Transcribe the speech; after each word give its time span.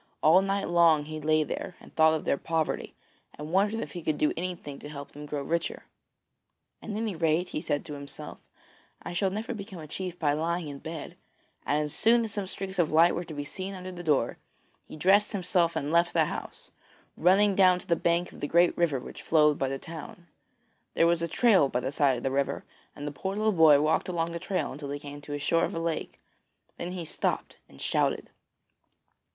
All 0.23 0.41
night 0.41 0.67
long 0.67 1.05
he 1.05 1.21
lay 1.21 1.43
there 1.43 1.75
and 1.79 1.95
thought 1.95 2.15
of 2.15 2.25
their 2.25 2.39
poverty, 2.39 2.95
and 3.37 3.51
wondered 3.53 3.81
if 3.81 3.91
he 3.91 4.01
could 4.01 4.17
do 4.17 4.33
anything 4.35 4.79
to 4.79 4.89
help 4.89 5.11
them 5.11 5.27
to 5.27 5.29
grow 5.29 5.43
richer. 5.43 5.83
'At 6.81 6.89
any 6.89 7.15
rate,' 7.15 7.49
he 7.49 7.61
said 7.61 7.85
to 7.85 7.93
himself, 7.93 8.39
'I 9.03 9.13
shall 9.13 9.29
never 9.29 9.53
become 9.53 9.77
a 9.77 9.85
chief 9.85 10.17
by 10.17 10.33
lying 10.33 10.69
in 10.69 10.79
bed,' 10.79 11.17
and 11.67 11.83
as 11.83 11.93
soon 11.93 12.23
as 12.23 12.31
some 12.31 12.47
streaks 12.47 12.79
of 12.79 12.91
light 12.91 13.13
were 13.13 13.23
to 13.23 13.35
be 13.35 13.45
seen 13.45 13.75
under 13.75 13.91
the 13.91 14.01
door, 14.01 14.39
he 14.87 14.95
dressed 14.97 15.33
himself 15.33 15.75
and 15.75 15.91
left 15.91 16.13
the 16.13 16.25
house, 16.25 16.71
running 17.15 17.53
down 17.53 17.77
to 17.77 17.85
the 17.85 17.95
bank 17.95 18.31
of 18.31 18.39
the 18.39 18.47
great 18.47 18.75
river 18.75 18.99
which 18.99 19.21
flowed 19.21 19.59
by 19.59 19.67
the 19.69 19.77
town. 19.77 20.25
There 20.95 21.05
was 21.05 21.21
a 21.21 21.27
trail 21.27 21.69
by 21.69 21.79
the 21.81 21.91
side 21.91 22.17
of 22.17 22.23
the 22.23 22.31
river, 22.31 22.65
and 22.95 23.05
the 23.05 23.11
poor 23.11 23.35
little 23.35 23.51
boy 23.51 23.79
walked 23.79 24.09
along 24.09 24.31
the 24.31 24.39
trail 24.39 24.75
till 24.77 24.89
he 24.89 24.97
came 24.99 25.21
to 25.21 25.31
the 25.31 25.37
shore 25.37 25.63
of 25.63 25.75
a 25.75 25.79
lake; 25.79 26.19
then 26.77 26.93
he 26.93 27.05
stopped 27.05 27.57
and 27.69 27.79
shouted. 27.79 28.31